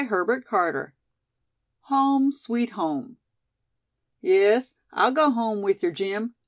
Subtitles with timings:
[0.01, 0.93] CHAPTER XXVIII.
[1.81, 3.17] "HOME, SWEET HOME!"
[4.19, 6.33] "Yes, I'll go home with yer, Jim!